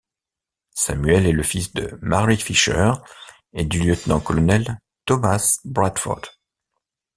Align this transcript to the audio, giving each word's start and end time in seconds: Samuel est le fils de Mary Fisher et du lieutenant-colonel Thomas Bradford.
Samuel 0.73 1.27
est 1.27 1.31
le 1.31 1.43
fils 1.43 1.75
de 1.75 1.99
Mary 2.01 2.35
Fisher 2.35 2.91
et 3.53 3.65
du 3.65 3.79
lieutenant-colonel 3.81 4.81
Thomas 5.05 5.59
Bradford. 5.63 6.23